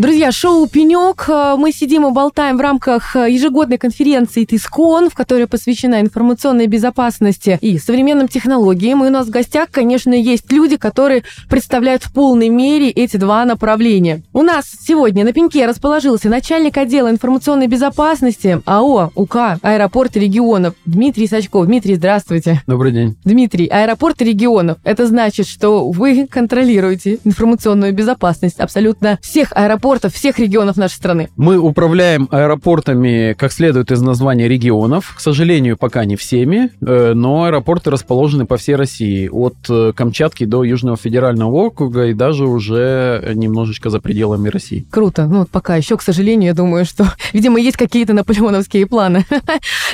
[0.00, 1.28] Друзья, шоу «Пенек».
[1.58, 7.78] Мы сидим и болтаем в рамках ежегодной конференции ТИСКОН, в которой посвящена информационной безопасности и
[7.78, 9.04] современным технологиям.
[9.04, 13.44] И у нас в гостях, конечно, есть люди, которые представляют в полной мере эти два
[13.44, 14.22] направления.
[14.32, 21.26] У нас сегодня на пеньке расположился начальник отдела информационной безопасности АО УК «Аэропорт регионов» Дмитрий
[21.26, 21.66] Сачков.
[21.66, 22.62] Дмитрий, здравствуйте.
[22.66, 23.18] Добрый день.
[23.26, 24.78] Дмитрий, аэропорт регионов.
[24.82, 31.28] Это значит, что вы контролируете информационную безопасность абсолютно всех аэропортов аэропортов всех регионов нашей страны.
[31.36, 35.14] Мы управляем аэропортами, как следует из названия регионов.
[35.16, 39.28] К сожалению, пока не всеми, э, но аэропорты расположены по всей России.
[39.28, 44.86] От э, Камчатки до Южного федерального округа и даже уже немножечко за пределами России.
[44.90, 45.26] Круто.
[45.26, 49.24] Ну, вот пока еще, к сожалению, я думаю, что, видимо, есть какие-то наполеоновские планы.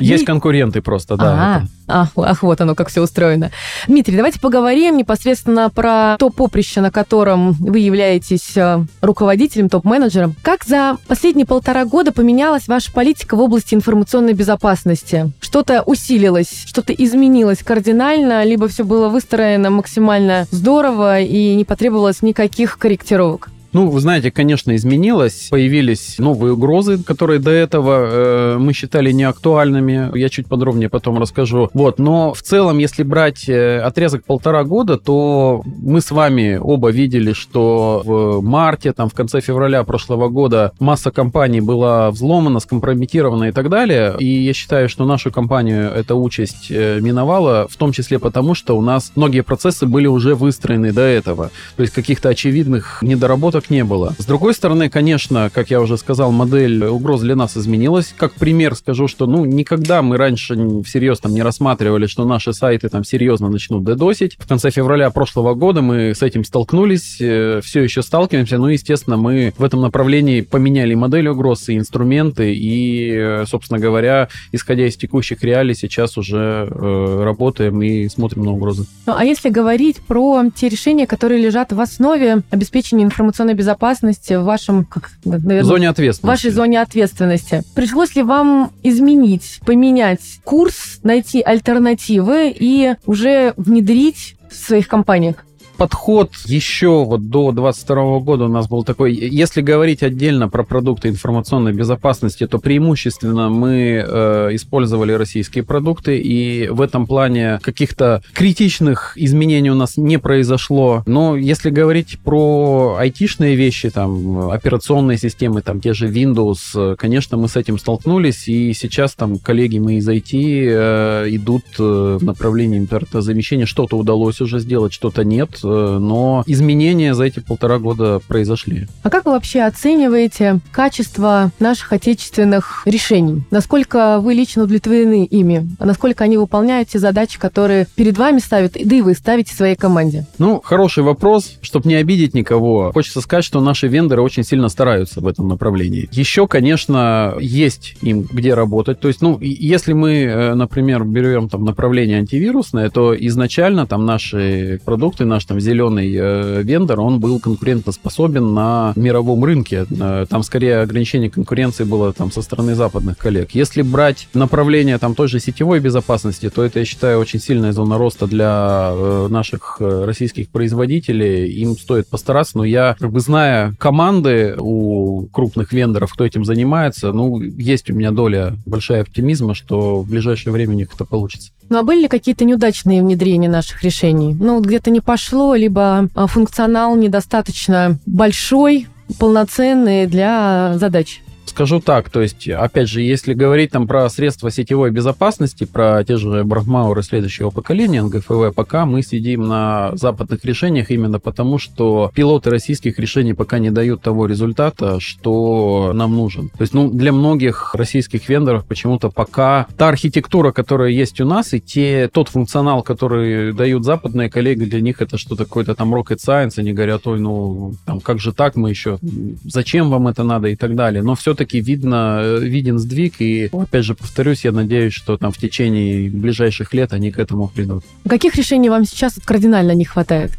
[0.01, 1.67] Есть конкуренты просто, да.
[1.89, 3.51] Ах, ах, вот оно, как все устроено.
[3.87, 10.35] Дмитрий, давайте поговорим непосредственно про то поприще, на котором вы являетесь э, руководителем, топ-менеджером.
[10.43, 15.33] Как за последние полтора года поменялась ваша политика в области информационной безопасности?
[15.41, 22.79] Что-то усилилось, что-то изменилось кардинально, либо все было выстроено максимально здорово и не потребовалось никаких
[22.79, 23.51] корректировок?
[23.77, 25.49] Ну, вы знаете, конечно, изменилось.
[25.51, 30.19] Появились новые угрозы, которые до этого э, мы считали неактуальными.
[30.19, 31.69] Я чуть подробнее потом расскажу.
[31.75, 36.89] Вот, но в целом, если брать э, отрезок полтора года, то мы с вами оба
[36.89, 43.45] видели, что в марте, там, в конце февраля прошлого года масса компаний была взломана, скомпрометирована
[43.45, 44.17] и так далее.
[44.19, 48.75] И я считаю, что нашу компанию эта участь э, миновала, в том числе потому, что
[48.75, 51.51] у нас многие процессы были уже выстроены до этого.
[51.77, 54.15] То есть каких-то очевидных недоработок не было.
[54.19, 58.15] С другой стороны, конечно, как я уже сказал, модель угроз для нас изменилась.
[58.17, 62.89] Как пример скажу, что ну никогда мы раньше всерьез там не рассматривали, что наши сайты
[62.89, 64.37] там серьезно начнут дедосить.
[64.39, 68.59] В конце февраля прошлого года мы с этим столкнулись, э, все еще сталкиваемся.
[68.59, 74.29] Ну, естественно, мы в этом направлении поменяли модель угроз и инструменты, и, э, собственно говоря,
[74.53, 78.87] исходя из текущих реалий, сейчас уже э, работаем и смотрим на угрозы.
[79.07, 84.45] Ну, а если говорить про те решения, которые лежат в основе обеспечения информационной безопасности в
[84.45, 86.27] вашем, как, наверное, зоне ответственности.
[86.27, 87.63] вашей зоне ответственности.
[87.75, 95.37] Пришлось ли вам изменить, поменять курс, найти альтернативы и уже внедрить в своих компаниях?
[95.77, 101.09] Подход еще вот до 22 года у нас был такой, если говорить отдельно про продукты
[101.09, 109.13] информационной безопасности, то преимущественно мы э, использовали российские продукты, и в этом плане каких-то критичных
[109.17, 111.03] изменений у нас не произошло.
[111.07, 117.49] Но если говорить про айтишные вещи, там, операционные системы, там, те же Windows, конечно, мы
[117.49, 122.79] с этим столкнулись, и сейчас там коллеги мы из IT э, идут э, в направлении
[122.79, 128.89] импортозамещения, что-то удалось уже сделать, что-то нет, но изменения за эти полтора года произошли.
[129.03, 133.43] А как вы вообще оцениваете качество наших отечественных решений?
[133.51, 135.69] Насколько вы лично удовлетворены ими?
[135.79, 139.77] А насколько они выполняют те задачи, которые перед вами ставят, да и вы ставите своей
[139.77, 140.27] команде?
[140.39, 141.59] Ну, хороший вопрос.
[141.61, 146.09] Чтобы не обидеть никого, хочется сказать, что наши вендоры очень сильно стараются в этом направлении.
[146.13, 149.01] Еще, конечно, есть им где работать.
[149.01, 154.81] То есть, ну, если мы, э, например, берем там направление антивирусное, то изначально там наши
[154.85, 159.87] продукты, наш там зеленый э, вендор, он был конкурентоспособен на мировом рынке.
[159.91, 163.51] Э, там скорее ограничение конкуренции было там со стороны западных коллег.
[163.53, 167.99] Если брать направление там той же сетевой безопасности, то это, я считаю, очень сильная зона
[167.99, 171.51] роста для э, наших э, российских производителей.
[171.63, 177.13] Им стоит постараться, но я, как бы зная команды у крупных вендоров, кто этим занимается,
[177.13, 181.53] ну, есть у меня доля большая оптимизма, что в ближайшее время у них это получится.
[181.69, 184.37] Ну а были ли какие-то неудачные внедрения наших решений?
[184.39, 188.87] Ну, где-то не пошло, либо а, функционал недостаточно большой,
[189.19, 191.23] полноценный для задач?
[191.57, 196.19] Скажу так, то есть, опять же, если говорить там про средства сетевой безопасности, про те
[196.19, 202.51] же Брахмауры следующего поколения, НГФВ, пока мы сидим на западных решениях именно потому, что пилоты
[202.51, 206.51] российских решений пока не дают того результата, что нам нужен.
[206.51, 211.55] То есть, ну, для многих российских вендоров почему-то пока та архитектура, которая есть у нас,
[211.55, 216.19] и те, тот функционал, который дают западные коллеги, для них это что-то какой-то там rocket
[216.19, 218.99] science, они говорят, ой, ну, там, как же так мы еще,
[219.45, 221.03] зачем вам это надо и так далее.
[221.03, 225.33] Но все-таки все-таки видно, э, виден сдвиг, и, опять же, повторюсь, я надеюсь, что там
[225.33, 227.85] в течение ближайших лет они к этому придут.
[228.09, 230.33] Каких решений вам сейчас кардинально не хватает?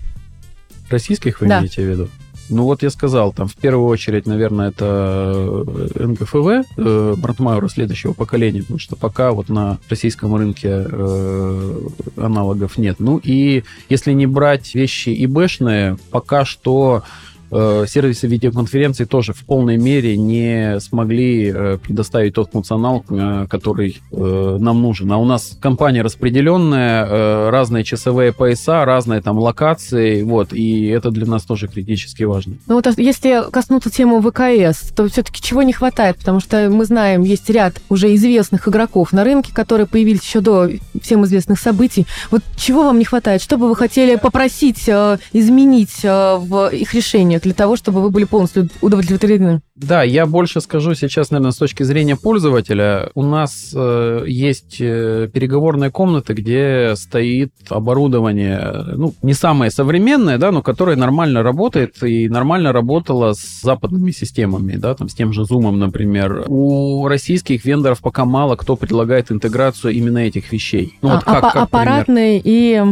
[0.89, 1.59] Российских вы да.
[1.59, 2.09] имеете в виду?
[2.49, 5.65] Ну вот я сказал, там в первую очередь, наверное, это
[5.95, 12.97] НГФВ, э, Брандмайера следующего поколения, потому что пока вот на российском рынке э, аналогов нет.
[12.99, 17.03] Ну и если не брать вещи ИБшные, пока что
[17.49, 24.01] Э, сервисы видеоконференции тоже в полной мере не смогли э, предоставить тот функционал, э, который
[24.11, 25.11] нам нужен.
[25.11, 31.25] А у нас компания распределенная, разные часовые пояса, разные там локации, вот, и это для
[31.25, 32.55] нас тоже критически важно.
[32.67, 36.17] Ну вот а если коснуться темы ВКС, то все-таки чего не хватает?
[36.17, 40.69] Потому что мы знаем, есть ряд уже известных игроков на рынке, которые появились еще до
[41.01, 42.05] всем известных событий.
[42.31, 43.41] Вот чего вам не хватает?
[43.41, 44.89] Что бы вы хотели попросить
[45.33, 46.93] изменить в их
[47.37, 47.47] решениях?
[47.47, 49.61] для того, чтобы вы были полностью удовлетворены?
[49.75, 53.09] Да, я больше скажу сейчас, наверное, с точки зрения пользователя.
[53.15, 60.51] У нас э, есть э, переговорные комнаты, где стоит оборудование, ну, не самое современное, да,
[60.51, 65.43] но которое нормально работает и нормально работало с западными системами, да, там, с тем же
[65.43, 66.45] Zoom, например.
[66.47, 70.97] У российских вендоров пока мало кто предлагает интеграцию именно этих вещей.
[71.01, 72.83] Ну, а, вот как, как аппаратные и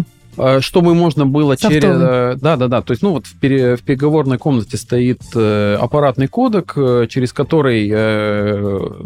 [0.61, 1.81] чтобы можно было Софтовый.
[1.81, 1.95] через...
[1.95, 2.81] Э, да, да, да.
[2.81, 3.75] То есть, ну вот в, пере...
[3.75, 6.73] в переговорной комнате стоит э, аппаратный кодек,
[7.09, 7.89] через который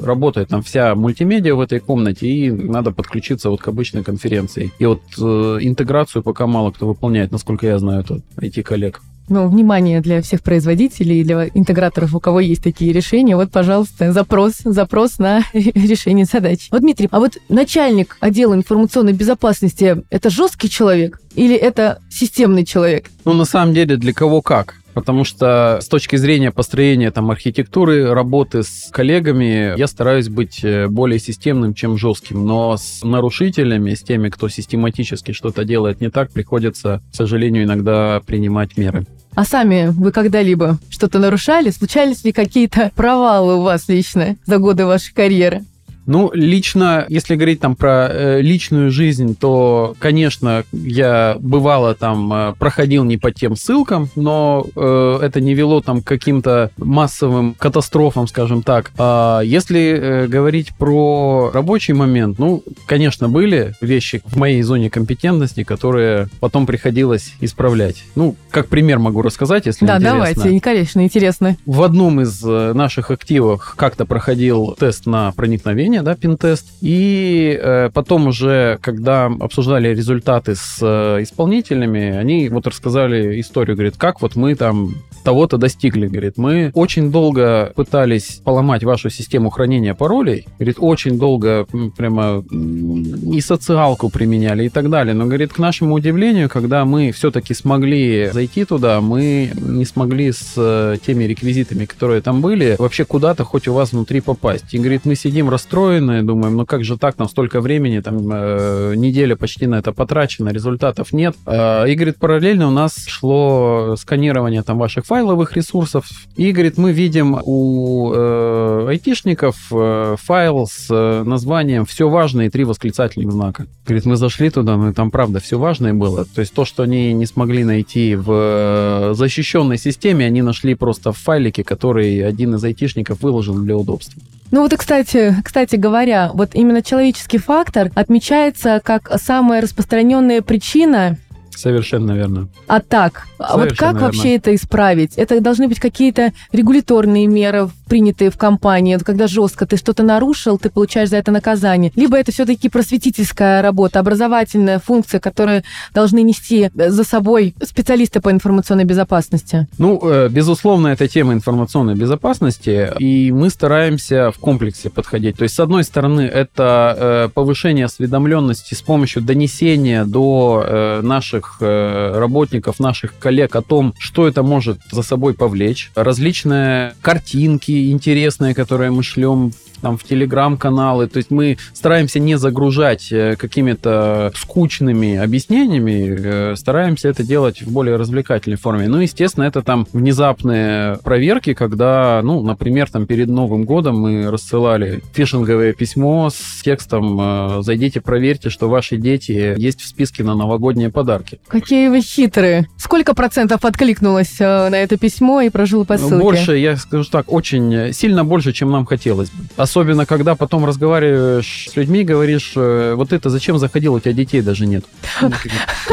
[0.04, 4.72] работает там вся мультимедиа в этой комнате, и надо подключиться вот к обычной конференции.
[4.80, 10.22] И вот интеграцию пока мало кто выполняет, насколько я знаю, это IT-коллег ну, внимание для
[10.22, 13.36] всех производителей, для интеграторов, у кого есть такие решения.
[13.36, 16.68] Вот, пожалуйста, запрос, запрос на решение задач.
[16.72, 23.06] Вот, Дмитрий, а вот начальник отдела информационной безопасности– это жесткий человек или это системный человек?
[23.26, 28.14] Ну, на самом деле, для кого как потому что с точки зрения построения там архитектуры,
[28.14, 34.04] работы с коллегами, я стараюсь быть э, более системным, чем жестким, но с нарушителями, с
[34.04, 39.06] теми, кто систематически что-то делает не так, приходится, к сожалению, иногда принимать меры.
[39.36, 41.70] А сами вы когда-либо что-то нарушали?
[41.70, 45.64] Случались ли какие-то провалы у вас лично за годы вашей карьеры?
[46.06, 52.54] Ну, лично, если говорить там про э, личную жизнь, то, конечно, я бывало там э,
[52.58, 58.28] проходил не по тем ссылкам, но э, это не вело там к каким-то массовым катастрофам,
[58.28, 58.92] скажем так.
[58.98, 65.64] А если э, говорить про рабочий момент, ну, конечно, были вещи в моей зоне компетентности,
[65.64, 68.04] которые потом приходилось исправлять.
[68.16, 70.20] Ну, как пример могу рассказать, если да, интересно.
[70.20, 71.58] Да, давайте, конечно, интересно.
[71.66, 76.68] В одном из э, наших активов как-то проходил тест на проникновение приложение, да, пинтест.
[76.82, 83.96] И э, потом уже, когда обсуждали результаты с э, исполнителями, они вот рассказали историю, говорит,
[83.98, 89.94] как вот мы там того-то достигли, говорит, мы очень долго пытались поломать вашу систему хранения
[89.94, 95.96] паролей, говорит, очень долго прямо и социалку применяли и так далее, но, говорит, к нашему
[95.96, 102.22] удивлению, когда мы все-таки смогли зайти туда, мы не смогли с э, теми реквизитами, которые
[102.22, 104.74] там были, вообще куда-то хоть у вас внутри попасть.
[104.74, 108.94] И, говорит, мы сидим расстроены, думаем, ну как же так, там столько времени, там э,
[108.96, 111.36] неделя почти на это потрачена, результатов нет.
[111.46, 116.06] Э, и, говорит, параллельно у нас шло сканирование там ваших файловых ресурсов.
[116.38, 122.50] И, говорит, мы видим у э, айтишников э, файл с э, названием «Все важное» и
[122.50, 123.68] три восклицательных знака.
[123.86, 126.24] Говорит, мы зашли туда, и там правда все важное было.
[126.24, 131.12] То есть то, что они не смогли найти в э, защищенной системе, они нашли просто
[131.12, 134.22] в файлике, который один из айтишников выложил для удобства.
[134.52, 141.18] Ну вот и, кстати, кстати говоря, вот именно человеческий фактор отмечается как самая распространенная причина
[141.60, 142.48] Совершенно верно.
[142.68, 144.00] А так, а вот как верно.
[144.00, 145.16] вообще это исправить?
[145.16, 150.70] Это должны быть какие-то регуляторные меры, принятые в компании, когда жестко ты что-то нарушил, ты
[150.70, 151.92] получаешь за это наказание.
[151.96, 155.64] Либо это все-таки просветительская работа, образовательная функция, которую
[155.94, 159.68] должны нести за собой специалисты по информационной безопасности.
[159.78, 165.38] Ну, э, безусловно, это тема информационной безопасности, и мы стараемся в комплексе подходить.
[165.38, 171.49] То есть, с одной стороны, это э, повышение осведомленности с помощью донесения до э, наших
[171.50, 175.92] наших э, работников, наших коллег о том, что это может за собой повлечь.
[175.96, 181.08] Различные картинки интересные, которые мы шлем там в телеграм-каналы.
[181.08, 187.72] То есть мы стараемся не загружать э, какими-то скучными объяснениями, э, стараемся это делать в
[187.72, 188.88] более развлекательной форме.
[188.88, 195.02] Ну, естественно, это там внезапные проверки, когда, ну, например, там перед Новым годом мы рассылали
[195.14, 200.90] фишинговое письмо с текстом э, «Зайдите, проверьте, что ваши дети есть в списке на новогодние
[200.90, 201.40] подарки».
[201.48, 202.68] Какие вы хитрые.
[202.78, 206.16] Сколько процентов откликнулось на это письмо и прожило по ссылке?
[206.16, 211.68] Больше, я скажу так, очень сильно больше, чем нам хотелось бы Особенно, когда потом разговариваешь
[211.70, 214.84] с людьми, говоришь, э, вот это зачем заходил, у тебя детей даже нет.
[215.22, 215.32] Ну,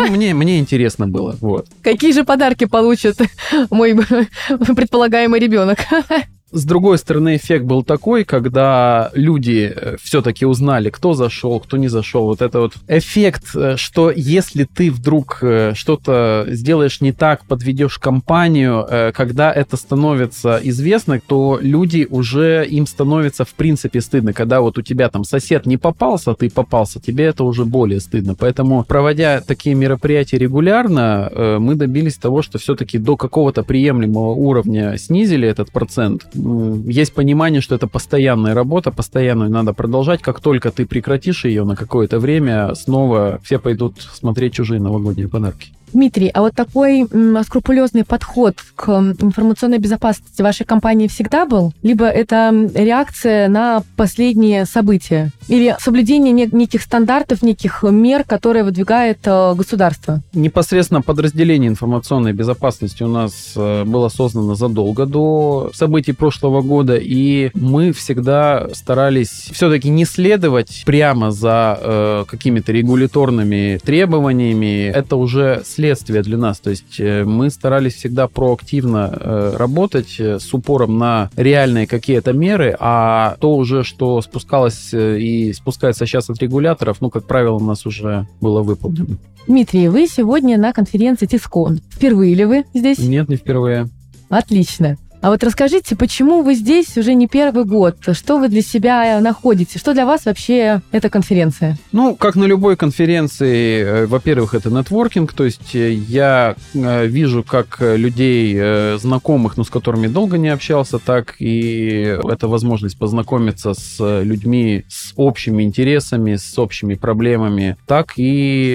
[0.08, 1.36] мне, мне интересно было.
[1.42, 1.66] Вот.
[1.82, 3.18] Какие же подарки получит
[3.70, 3.94] мой
[4.74, 5.80] предполагаемый ребенок?
[6.52, 11.88] С другой стороны, эффект был такой, когда люди э, все-таки узнали, кто зашел, кто не
[11.88, 12.26] зашел.
[12.26, 17.98] Вот это вот эффект, э, что если ты вдруг э, что-то сделаешь не так, подведешь
[17.98, 24.32] компанию, когда это становится известно, то люди уже им становится в принципе стыдно.
[24.32, 27.98] Когда вот у тебя там сосед не попался, а ты попался, тебе это уже более
[27.98, 28.36] стыдно.
[28.36, 35.48] Поэтому, проводя такие мероприятия регулярно, мы добились того, что все-таки до какого-то приемлемого уровня снизили
[35.48, 40.22] этот процент есть понимание, что это постоянная работа, постоянную надо продолжать.
[40.22, 45.72] Как только ты прекратишь ее на какое-то время, снова все пойдут смотреть чужие новогодние подарки.
[45.96, 47.08] Дмитрий, а вот такой
[47.44, 51.72] скрупулезный подход к информационной безопасности вашей компании всегда был?
[51.82, 55.32] Либо это реакция на последние события?
[55.48, 60.20] Или соблюдение неких стандартов, неких мер, которые выдвигает э, государство?
[60.34, 67.50] Непосредственно подразделение информационной безопасности у нас э, было создано задолго до событий прошлого года, и
[67.54, 74.90] мы всегда старались все-таки не следовать прямо за э, какими-то регуляторными требованиями.
[74.94, 76.58] Это уже следствие для нас.
[76.58, 82.32] То есть э, мы старались всегда проактивно э, работать э, с упором на реальные какие-то
[82.32, 87.60] меры, а то уже, что спускалось и спускается сейчас от регуляторов, ну, как правило, у
[87.60, 89.16] нас уже было выполнено.
[89.46, 91.80] Дмитрий, вы сегодня на конференции Тискон.
[91.90, 92.98] Впервые ли вы здесь?
[92.98, 93.88] Нет, не впервые.
[94.28, 94.96] Отлично.
[95.22, 97.96] А вот расскажите, почему вы здесь уже не первый год?
[98.12, 99.78] Что вы для себя находите?
[99.78, 101.76] Что для вас вообще эта конференция?
[101.92, 107.42] Ну, как на любой конференции, э, во-первых, это нетворкинг, то есть э, я э, вижу
[107.42, 113.96] как людей знакомых, но с которыми долго не общался, так и это возможность познакомиться с
[114.22, 118.68] людьми с общими интересами, с общими проблемами, так и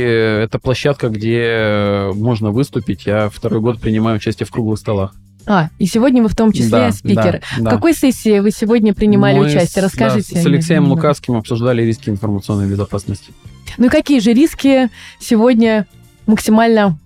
[0.44, 3.06] это площадка, где можно выступить.
[3.06, 5.14] Я второй год принимаю участие в круглых столах.
[5.46, 7.42] А, и сегодня вы в том числе да, спикер.
[7.58, 7.70] Да, да.
[7.70, 9.84] В какой сессии вы сегодня принимали Мы участие?
[9.84, 10.36] Расскажите.
[10.36, 13.34] Да, с Алексеем Лукавским обсуждали риски информационной безопасности.
[13.78, 15.88] Ну и какие же риски сегодня
[16.28, 16.98] максимально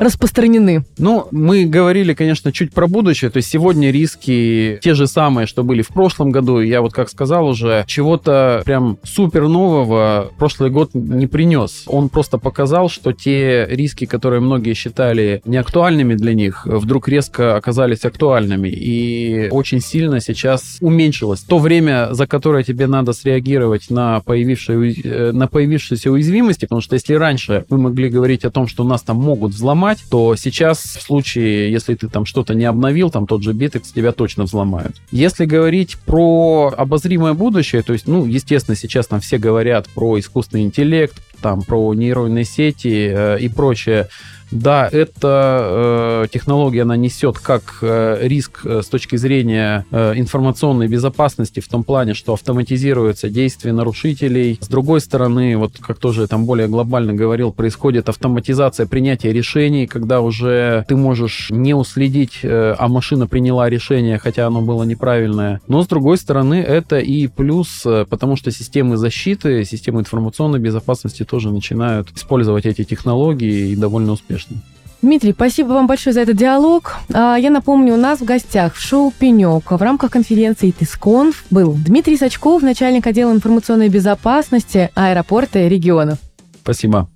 [0.00, 0.84] распространены?
[0.98, 3.30] Ну, мы говорили, конечно, чуть про будущее.
[3.30, 6.60] То есть сегодня риски те же самые, что были в прошлом году.
[6.60, 11.84] Я вот как сказал уже, чего-то прям супер нового прошлый год не принес.
[11.86, 18.04] Он просто показал, что те риски, которые многие считали неактуальными для них, вдруг резко оказались
[18.04, 18.68] актуальными.
[18.68, 25.32] И очень сильно сейчас уменьшилось то время, за которое тебе надо среагировать на, появившуюся, э,
[25.32, 26.64] на появившиеся уязвимости.
[26.64, 30.04] Потому что если раньше мы могли говорить о том, что нас там могут взломать, взломать,
[30.10, 34.12] то сейчас в случае, если ты там что-то не обновил, там тот же Bittrex тебя
[34.12, 34.96] точно взломают.
[35.10, 40.64] Если говорить про обозримое будущее, то есть, ну, естественно, сейчас там все говорят про искусственный
[40.64, 44.08] интеллект, там про нейронные сети э, и прочее,
[44.50, 50.88] да, эта э, технология, она несет как э, риск э, с точки зрения э, информационной
[50.88, 54.58] безопасности в том плане, что автоматизируются действия нарушителей.
[54.60, 60.20] С другой стороны, вот как тоже там более глобально говорил, происходит автоматизация принятия решений, когда
[60.20, 65.60] уже ты можешь не уследить, э, а машина приняла решение, хотя оно было неправильное.
[65.68, 71.24] Но с другой стороны, это и плюс, э, потому что системы защиты, системы информационной безопасности
[71.24, 74.56] тоже начинают использовать эти технологии и довольно успешно конечно.
[75.02, 76.96] Дмитрий, спасибо вам большое за этот диалог.
[77.12, 81.72] А, я напомню, у нас в гостях в шоу «Пенек» в рамках конференции «Тисконф» был
[81.72, 86.18] Дмитрий Сачков, начальник отдела информационной безопасности аэропорта и регионов.
[86.62, 87.08] Спасибо.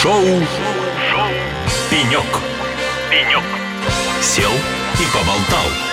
[0.00, 1.28] Шоу, шоу
[1.90, 2.24] «Пенек».
[3.10, 3.44] «Пенек».
[4.22, 4.52] Сел
[4.94, 5.89] и поболтал.